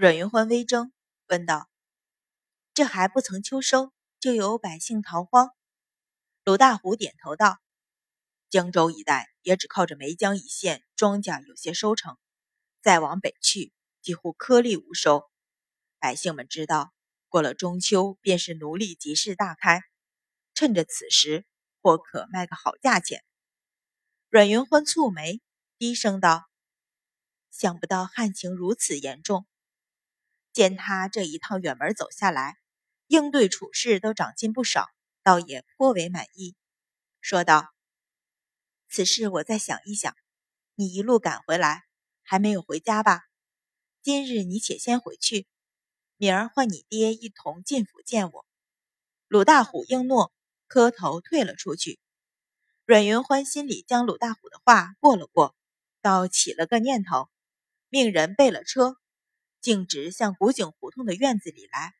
[0.00, 0.92] 阮云欢微怔，
[1.26, 1.68] 问道
[2.72, 5.50] ：“这还不曾秋收，就有百姓逃荒？”
[6.42, 7.60] 鲁大虎点头道
[8.48, 12.16] ：“江州一带也只靠着梅江一线庄稼有些收成，
[12.80, 15.30] 再往北去，几乎颗粒无收。
[15.98, 16.94] 百姓们知道，
[17.28, 19.82] 过了中秋便是奴隶集市大开，
[20.54, 21.44] 趁着此时，
[21.82, 23.22] 或可卖个好价钱。”
[24.30, 25.42] 阮云欢蹙眉，
[25.76, 26.48] 低声道
[27.52, 29.44] ：“想不到旱情如此严重。”
[30.52, 32.56] 见他这一趟远门走下来，
[33.06, 34.88] 应对处事都长进不少，
[35.22, 36.56] 倒也颇为满意，
[37.20, 37.72] 说道
[38.90, 40.14] ：“此事我再想一想。
[40.74, 41.84] 你一路赶回来，
[42.22, 43.22] 还没有回家吧？
[44.02, 45.46] 今日你且先回去，
[46.16, 48.46] 明儿唤你爹一同进府见我。”
[49.28, 50.32] 鲁大虎应诺，
[50.66, 52.00] 磕头退了出去。
[52.84, 55.54] 阮云欢心里将鲁大虎的话过了过，
[56.02, 57.28] 倒起了个念头，
[57.88, 58.96] 命人备了车。
[59.60, 61.94] 径直向古井胡同的院子里来。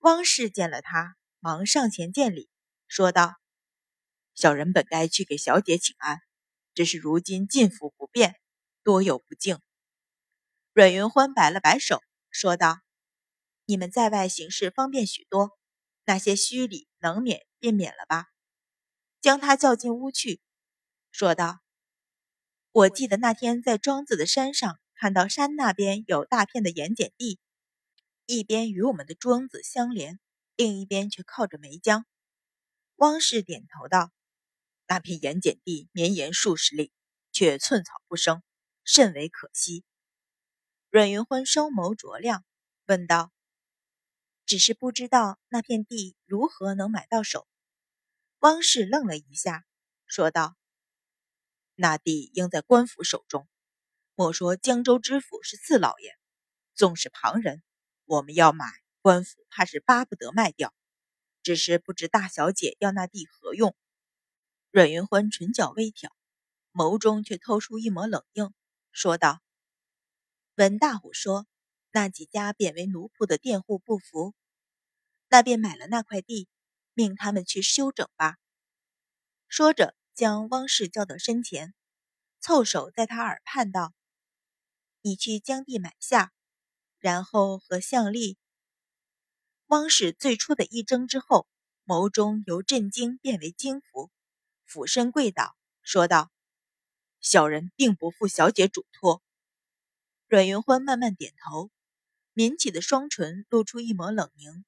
[0.00, 2.50] 汪氏见了他，忙上前见礼，
[2.88, 3.36] 说道
[4.34, 6.18] ：“小人本该去给小姐请安，
[6.74, 8.34] 只是如今进府不便，
[8.82, 9.60] 多有不敬。”
[10.74, 12.80] 阮云欢摆了摆手，说道
[13.64, 15.58] ：“你们在外行事方便许多，
[16.04, 18.26] 那些虚礼能免便免了吧。”
[19.22, 20.42] 将他叫进屋去，
[21.10, 21.60] 说道
[22.72, 27.38] ：“我记得那天在庄子的山上。”看到山那边有大片的盐碱地，
[28.24, 30.18] 一边与我们的庄子相连，
[30.56, 32.06] 另一边却靠着梅江。
[32.94, 34.10] 汪氏点头道
[34.88, 36.90] ：“那片盐碱地绵延数十里，
[37.32, 38.42] 却寸草不生，
[38.82, 39.84] 甚为可惜。”
[40.88, 42.42] 阮云欢双眸灼亮，
[42.86, 43.30] 问道
[44.46, 47.46] ：“只是不知道那片地如何能买到手？”
[48.40, 49.66] 汪氏愣了一下，
[50.06, 50.56] 说道
[51.76, 53.46] ：“那地应在官府手中。”
[54.16, 56.16] 莫说江州知府是四老爷，
[56.76, 57.64] 纵是旁人，
[58.04, 58.66] 我们要买，
[59.02, 60.72] 官府怕是巴不得卖掉。
[61.42, 63.76] 只是不知大小姐要那地何用？
[64.70, 66.14] 阮云欢唇角微挑，
[66.72, 68.54] 眸中却透出一抹冷硬，
[68.92, 69.40] 说道
[70.54, 71.48] ：“闻大虎说，
[71.90, 74.32] 那几家贬为奴仆的佃户不服，
[75.28, 76.48] 那便买了那块地，
[76.92, 78.36] 命他们去修整吧。”
[79.48, 81.74] 说着，将汪氏叫到身前，
[82.38, 83.92] 凑手在他耳畔道。
[85.06, 86.32] 你去将地买下，
[86.98, 88.38] 然后和向丽。
[89.66, 91.46] 汪氏最初的一怔之后，
[91.84, 94.10] 眸中由震惊变为惊服，
[94.64, 96.32] 俯身跪倒，说道
[97.20, 99.22] ：“小人定不负小姐嘱托。”
[100.26, 101.70] 阮云欢慢慢点头，
[102.32, 104.64] 抿起的双唇露出一抹冷凝。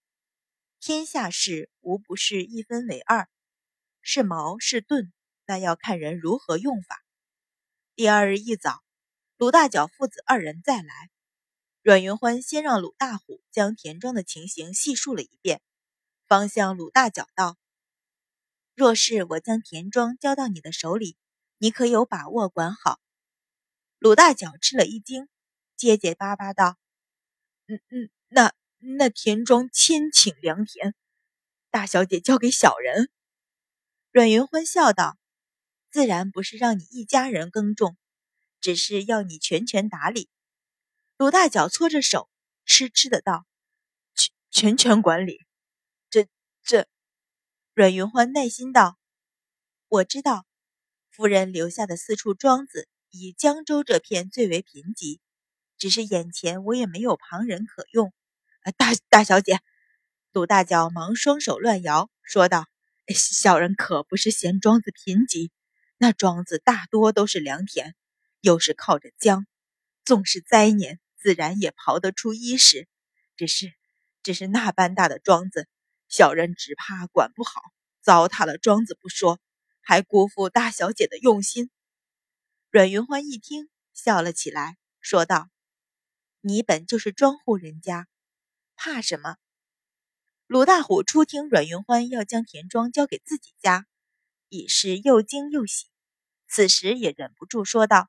[0.81, 3.31] 天下事无不是一分为二，
[4.03, 5.15] 是矛是盾，
[5.47, 7.03] 那要看人如何用法。
[7.95, 8.86] 第二日一早。
[9.39, 11.11] 鲁大脚父子二人再来，
[11.83, 15.61] 阮云欢先让鲁大虎将田庄的情形细述了一遍，
[16.27, 17.59] 方向鲁大脚道
[18.75, 21.19] ：“若是我将田庄交到你的手里，
[21.59, 22.99] 你可有把握管好？”
[24.01, 25.29] 鲁大脚吃了一惊，
[25.77, 26.79] 结结巴巴道
[27.69, 30.95] ：“嗯嗯，那那田庄千顷良田，
[31.71, 33.11] 大小姐交给小人。”
[34.13, 35.19] 阮云欢笑道
[35.93, 37.99] ：“自然不是让你一家人耕种。”
[38.66, 40.28] 只是要你全权打理。
[41.19, 42.28] 鲁大脚搓着手，
[42.65, 43.47] 痴痴的道
[44.16, 45.38] ：“全全权管理，
[46.10, 46.27] 这
[46.65, 46.88] 这。”
[47.75, 48.99] 阮云欢耐心道
[49.87, 50.47] ：“我知道，
[51.12, 55.21] 夫人留下的四处庄子，以江州这片最为贫瘠。
[55.78, 58.12] 只是眼前我也没有旁人可用。”
[58.76, 59.60] 大大小姐，
[60.32, 62.66] 鲁大脚忙双手乱摇，说道
[63.15, 65.53] ：“小人可不是嫌庄子贫瘠，
[65.99, 67.94] 那庄子大多都是良田。”
[68.47, 69.45] 又是靠着江，
[70.05, 72.87] 纵是灾年，自然也刨得出衣食。
[73.34, 73.75] 只是，
[74.23, 75.69] 只是那般大的庄子，
[76.09, 77.61] 小人只怕管不好，
[78.03, 79.41] 糟蹋了庄子不说，
[79.81, 81.73] 还辜负大小姐的用心。
[82.71, 85.49] 阮云欢一听，笑了起来，说道
[86.41, 88.06] ：“你本就是庄户人家，
[88.76, 89.38] 怕什么？”
[90.47, 93.88] 鲁大虎初听阮云欢要将田庄交给自己家，
[94.50, 95.88] 已是又惊又喜，
[96.47, 98.09] 此时也忍不住说道。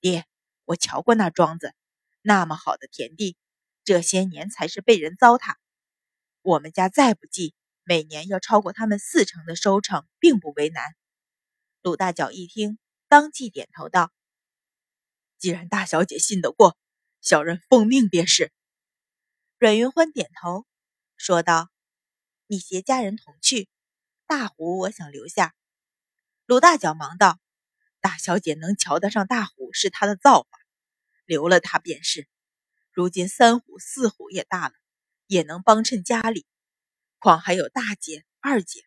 [0.00, 0.26] 爹，
[0.64, 1.74] 我瞧过那庄子，
[2.22, 3.36] 那么好的田地，
[3.84, 5.56] 这些年才是被人糟蹋。
[6.42, 7.54] 我们家再不济，
[7.84, 10.94] 每年要超过他们四成的收成，并不为难。
[11.82, 14.10] 鲁大脚一听，当即点头道
[15.38, 16.78] ：“既然大小姐信得过，
[17.20, 18.52] 小人奉命便是。”
[19.58, 20.66] 阮云欢点头，
[21.16, 21.68] 说道
[22.48, 23.68] ：“你携家人同去，
[24.26, 25.54] 大虎我想留下。”
[26.46, 27.38] 鲁大脚忙道。
[28.00, 30.48] 大小姐能瞧得上大虎是她的造化，
[31.24, 32.26] 留了他便是。
[32.92, 34.74] 如今三虎四虎也大了，
[35.26, 36.46] 也能帮衬家里，
[37.18, 38.84] 况还有大姐、二姐。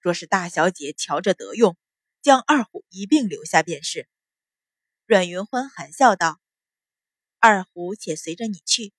[0.00, 1.76] 若是大小姐瞧着得用，
[2.20, 4.08] 将二虎一并留下便是。
[5.06, 6.40] 阮云欢含笑道
[7.38, 8.92] ：“二虎且随着你去，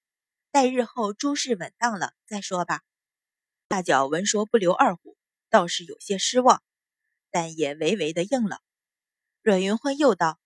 [0.51, 2.81] 待日后诸事稳当了再说吧。”
[3.68, 5.18] 大脚闻说不留二虎，
[5.50, 6.63] 倒是有些失望，
[7.31, 8.62] 但也唯唯的应了。
[9.44, 10.40] 阮云欢又道：“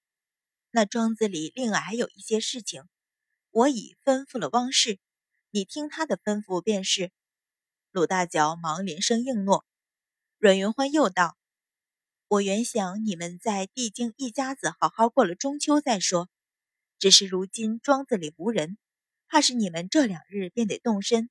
[0.71, 2.83] 那庄子里另外还有一些事情，
[3.51, 4.97] 我已吩咐了汪氏，
[5.51, 7.11] 你听他的吩咐便是。”
[7.93, 9.67] 鲁大脚忙连声应诺。
[10.39, 11.37] 阮云欢又道
[12.27, 16.27] ：“我原想你们在地京一家子好好过了中秋再说，
[16.97, 18.79] 只是如今庄子里无人，
[19.27, 21.29] 怕是你们这两日便得动身。”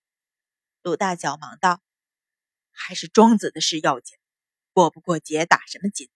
[0.83, 1.83] 鲁大脚忙道
[2.71, 4.17] ：“还是庄子的事要紧，
[4.73, 6.09] 过不过节打什么紧？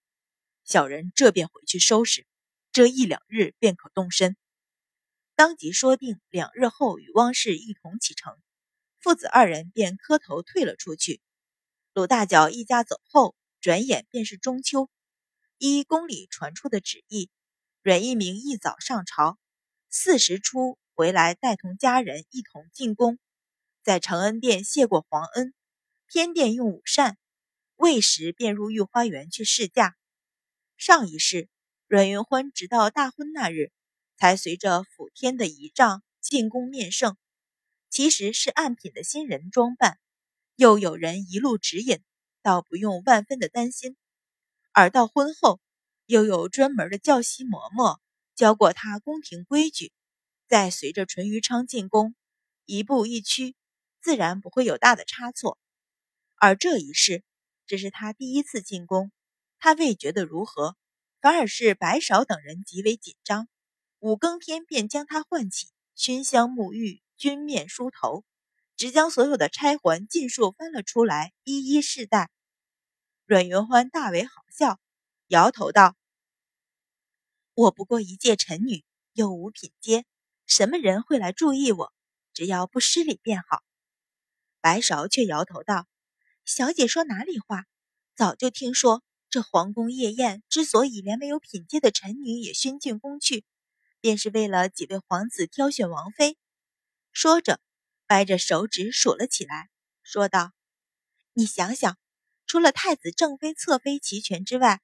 [0.70, 2.28] 小人这便回去收拾，
[2.70, 4.37] 这一两日便可动身。”
[5.34, 8.38] 当即说定两日后与汪氏一同启程，
[9.00, 11.20] 父子二人便磕头退了出去。
[11.93, 14.88] 鲁大脚一家走后，转眼便是中秋。
[15.58, 17.31] 依宫里传出的旨意，
[17.82, 19.40] 阮一鸣一早上朝，
[19.88, 23.19] 巳时初回来，带同家人一同进宫，
[23.82, 25.52] 在承恩殿谢过皇恩，
[26.06, 27.19] 偏殿用午膳，
[27.75, 29.96] 未时便入御花园去试驾。
[30.81, 31.50] 上一世，
[31.88, 33.71] 阮云欢直到大婚那日，
[34.17, 37.19] 才随着辅天的仪仗进宫面圣，
[37.91, 39.99] 其实是暗品的新人装扮。
[40.56, 41.99] 又有人一路指引，
[42.41, 43.99] 倒不用万分的担心。
[44.73, 45.61] 而到婚后，
[46.06, 47.99] 又有专门的教习嬷嬷
[48.35, 49.93] 教过他宫廷规矩，
[50.49, 52.15] 再随着淳于昌进宫，
[52.65, 53.55] 一步一趋，
[54.00, 55.59] 自然不会有大的差错。
[56.37, 57.23] 而这一世，
[57.67, 59.12] 只是他第一次进宫，
[59.60, 60.74] 他未觉得如何，
[61.20, 63.46] 反而是白芍等人极为紧张。
[63.98, 68.24] 五更天便将他唤起，熏香沐浴，君面梳头。
[68.74, 72.30] 只将所有的钗环尽数翻了出来，一一试戴。
[73.26, 74.80] 阮云欢大为好笑，
[75.26, 75.94] 摇头道
[77.52, 80.06] ：“我不过一介臣女，又无品阶，
[80.46, 81.92] 什么人会来注意我？
[82.32, 83.62] 只要不失礼便好。”
[84.62, 85.86] 白芍却摇头道
[86.46, 87.66] ：“小姐说哪里话？
[88.16, 93.44] 早就听说这皇宫夜宴之所以连没有品阶的臣女也熏进宫去，
[94.00, 96.37] 便是为了几位皇子挑选王妃。”
[97.12, 97.61] 说着。
[98.11, 99.71] 掰着手指数了起来，
[100.03, 100.50] 说道
[101.32, 101.97] ：“你想想，
[102.44, 104.81] 除了太子正妃、侧妃齐全之外，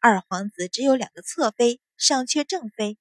[0.00, 2.98] 二皇子只有两个侧妃，尚缺正妃。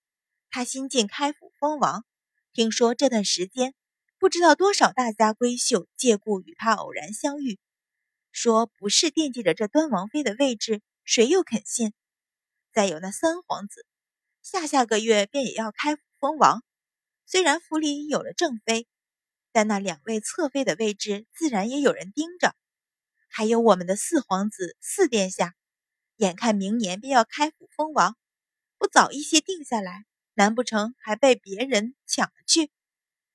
[0.51, 2.06] 他新晋开府封王，
[2.54, 3.74] 听说这段时间
[4.19, 7.57] 不知道多少大家闺秀借故与他偶然相遇，
[8.33, 11.94] 说不是惦记着这端王妃的位置，谁又肯信？
[12.74, 13.85] 再有那三皇子，
[14.41, 16.63] 下下个月便也要开府封王，
[17.27, 18.88] 虽然府里有了正妃。”
[19.56, 22.56] 但那两位侧妃的位置，自然也有人盯着。
[23.30, 25.53] 还有我们的四皇子四殿下，
[26.15, 28.18] 眼看明年便要开府封王，
[28.80, 32.71] 不早一些定下来，难不成还被别人抢了去？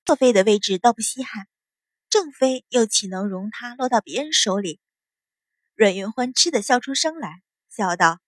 [0.04, 1.46] 侧妃的位置倒不稀罕，
[2.10, 4.80] 正妃又岂能容他落到别人手里？
[5.78, 7.40] 阮云欢吃的笑出声来，
[7.70, 8.18] 笑道：“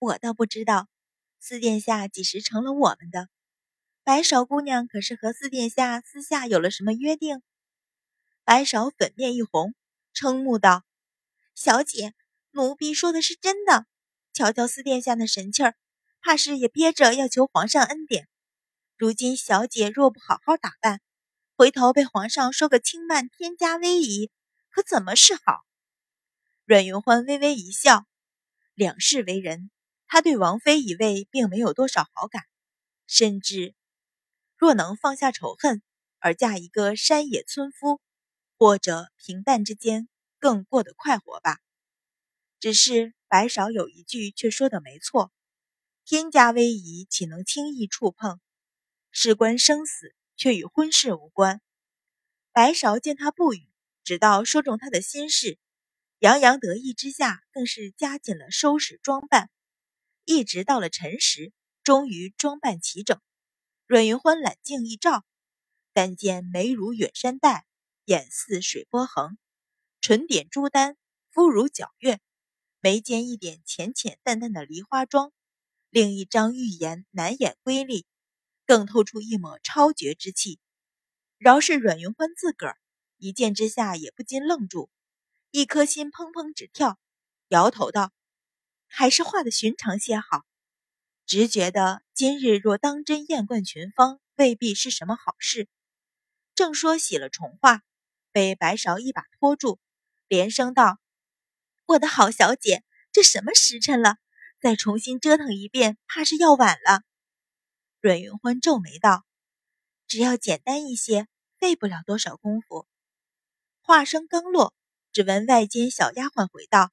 [0.00, 0.88] 我倒不知道，
[1.38, 3.28] 四殿下几时成了我们的。”
[4.02, 7.42] 白芍姑娘可是和四殿下私下有了什么约定？
[8.42, 9.72] 白芍粉面一红，
[10.12, 10.82] 瞠目道
[11.54, 12.12] ：“小姐，
[12.50, 13.86] 奴婢说的是真的。
[14.32, 15.76] 瞧瞧四殿下那神气儿，
[16.20, 18.26] 怕是也憋着要求皇上恩典。
[18.96, 21.00] 如今小姐若不好好打扮，
[21.54, 24.32] 回头被皇上说个轻慢，添加威仪，
[24.70, 25.64] 可怎么是好？”
[26.68, 28.04] 阮云欢微微一笑，
[28.74, 29.70] 两世为人，
[30.06, 32.44] 他对王妃一位并没有多少好感，
[33.06, 33.74] 甚至。
[34.54, 35.80] 若能放下仇恨，
[36.18, 38.02] 而嫁一个山野村夫，
[38.58, 41.58] 或者平淡之间更过得快活吧。
[42.60, 45.32] 只是白芍有一句却说的没错：
[46.04, 48.42] 天家威仪岂能轻易触碰？
[49.10, 51.62] 事关生死，却与婚事无关。
[52.52, 53.66] 白芍见他不语，
[54.04, 55.58] 直到说中他的心事，
[56.20, 59.50] 洋洋得意之下，更是加紧了收拾装扮，
[60.24, 61.52] 一直到了辰时，
[61.84, 63.20] 终于装扮齐整。
[63.86, 65.24] 阮云欢揽镜一照，
[65.92, 67.64] 但见眉如远山黛，
[68.04, 69.38] 眼似水波横，
[70.00, 70.96] 唇点朱丹，
[71.30, 72.18] 肤如皎月，
[72.80, 75.32] 眉间一点浅浅淡淡的梨花妆，
[75.88, 78.04] 另一张玉颜难掩瑰丽，
[78.66, 80.58] 更透出一抹超绝之气。
[81.38, 82.76] 饶是阮云欢自个儿
[83.18, 84.90] 一见之下，也不禁愣住，
[85.50, 86.98] 一颗心砰砰直跳，
[87.48, 88.12] 摇头道
[88.86, 90.44] ：“还是画的寻常些好。”
[91.24, 95.68] 直觉得今日若当真艳冠群芳，未必是什么好事。
[96.54, 97.82] 正说洗了重画，
[98.30, 99.78] 被白芍一把拖住，
[100.26, 100.98] 连声道
[101.86, 104.16] ：“我的好小姐，这什么时辰了？
[104.60, 107.02] 再重新折腾一遍，怕是要晚了。”
[108.00, 109.24] 阮云欢皱眉道
[110.08, 111.26] ：“只要简单一些，
[111.58, 112.86] 费不了多少功夫。”
[113.80, 114.74] 话声刚落，
[115.18, 116.92] 只闻外间小丫鬟回道：“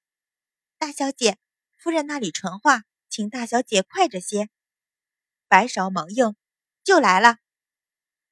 [0.80, 1.38] 大小姐，
[1.78, 4.50] 夫人那里传话，请大小姐快着些。”
[5.48, 6.36] 白芍忙应
[6.84, 7.38] ：“就来了。”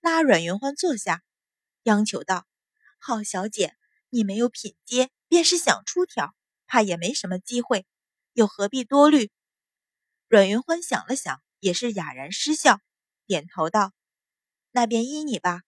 [0.01, 1.21] 拉阮云欢坐下，
[1.83, 2.47] 央求道
[2.97, 3.75] ：“好小姐，
[4.09, 6.33] 你没有品阶，便是想出挑，
[6.65, 7.85] 怕也没什么机会，
[8.33, 9.29] 又何必多虑？”
[10.27, 12.79] 阮云欢想了想，也是哑然失笑，
[13.27, 13.93] 点头道
[14.73, 15.61] ：“那便依你吧。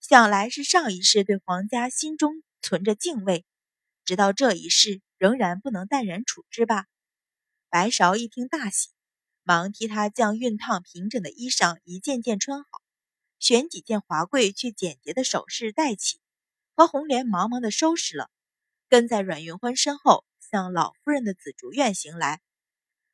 [0.00, 3.44] 想来是上一世对皇家心中存着敬畏，
[4.04, 6.86] 直到这一世仍然不能淡然处之吧。”
[7.70, 8.88] 白芍一听大喜，
[9.42, 12.68] 忙替他将熨烫平整的衣裳一件件穿好。
[13.38, 16.18] 选几件华贵却简洁的首饰戴起，
[16.74, 18.30] 和红莲忙忙的收拾了，
[18.88, 22.40] 跟在阮云欢身后向老夫人的紫竹院行来。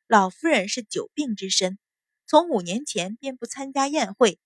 [0.07, 1.77] 老夫人是久病之身，
[2.25, 4.39] 从五年前便不参加宴会，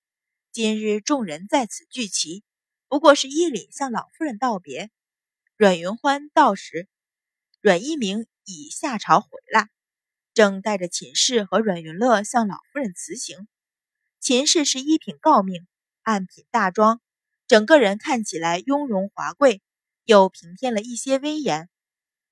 [0.52, 2.44] 今日众人在此聚齐，
[2.90, 4.90] 不过是依礼向老夫人道别。
[5.56, 6.88] 阮云欢到时，
[7.62, 9.70] 阮一鸣已下朝回来，
[10.34, 13.48] 正带着秦氏和阮云乐向老夫人辞行。
[14.20, 15.68] 秦氏是一品诰命，
[16.02, 17.00] 暗品大庄，
[17.46, 19.62] 整个人看起来雍容华贵，
[20.04, 21.70] 又平添了一些威严。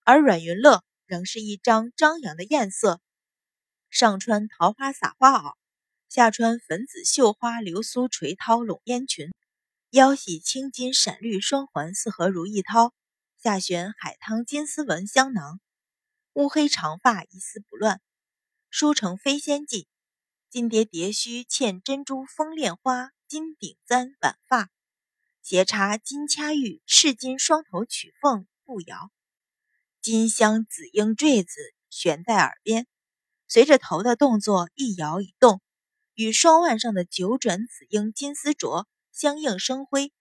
[0.04, 3.00] 而阮云乐仍是一张张扬的艳色，
[3.92, 5.54] 上穿桃花撒花袄，
[6.10, 9.32] 下穿粉紫绣花流苏垂绦拢烟裙，
[9.92, 12.92] 腰系青金闪绿双环四合如意绦，
[13.42, 15.62] 下悬海棠金丝纹香囊，
[16.34, 18.02] 乌黑长发一丝不乱，
[18.70, 19.88] 梳成飞仙髻。
[20.50, 24.70] 金蝶蝶须嵌珍珠风恋花，金顶簪挽发，
[25.42, 29.10] 斜插金掐玉赤金双头曲凤步摇，
[30.02, 31.54] 金镶紫英坠子
[31.90, 32.88] 悬在耳边，
[33.48, 35.62] 随着头的动作一摇一动，
[36.14, 38.86] 与双腕上的九转紫英金丝镯
[39.18, 40.14] 相映生辉，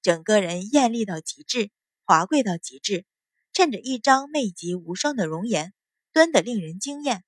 [0.00, 1.70] 整个人艳丽到极致，
[2.06, 3.04] 华贵到极致，
[3.52, 5.74] 衬着一张媚极无双的容颜，
[6.14, 7.24] 端得令人惊艳。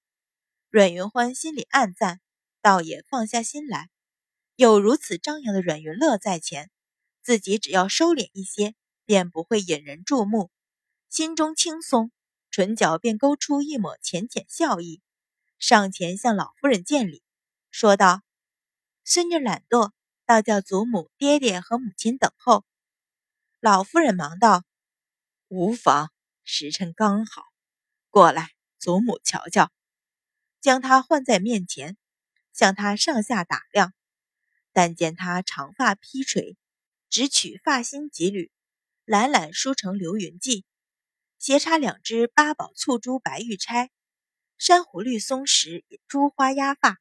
[0.71, 2.21] 阮云欢心里暗赞。
[2.63, 3.91] 倒也放下心来，
[4.57, 6.71] 有如此张扬的阮云乐在前，
[7.21, 10.51] 自己只要收敛一些，便不会引人注目。
[11.11, 12.11] 心中轻松，
[12.51, 15.03] 唇角便勾出一抹浅浅笑意，
[15.59, 17.23] 上前向老夫人见礼，
[17.71, 18.23] 说道
[19.05, 19.93] ：“孙女懒惰，
[20.27, 22.65] 倒叫祖母、爹爹和母亲等候。”
[23.61, 24.65] 老夫人忙道
[25.49, 26.11] ：“无妨，
[26.45, 27.45] 时辰刚好，
[28.11, 29.71] 过来，祖母瞧瞧。”
[30.61, 31.97] 将她唤在面前。
[32.57, 33.93] 向他上下打量，
[34.73, 36.57] 但见他长发披垂，
[37.11, 38.53] 只取发心几缕，
[39.05, 40.63] 懒懒梳成流云髻，
[41.37, 43.91] 斜插两只八宝簇珠白玉钗，
[44.57, 47.01] 珊瑚绿松石珠花压发，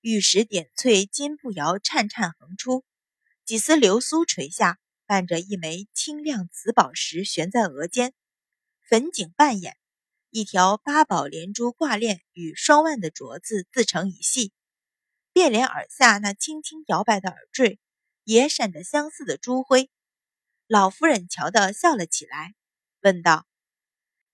[0.00, 2.84] 玉石点翠金步摇颤颤横出，
[3.44, 8.14] 几丝流苏垂下，伴着一枚清亮紫宝石悬在额间，
[8.80, 9.76] 粉颈半掩，
[10.30, 14.52] 一条八宝连珠挂链与双腕的镯子自成一系。
[15.32, 17.80] 便连耳下那轻轻摇摆的耳坠，
[18.22, 19.90] 也闪着相似的珠辉。
[20.68, 22.54] 老夫人瞧得笑了起来，
[23.00, 23.46] 问道：“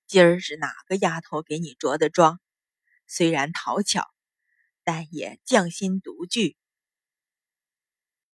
[0.06, 2.38] 今儿是哪个丫头给你着的妆？
[3.06, 4.13] 虽然讨巧，
[4.84, 6.56] 但也匠心独具，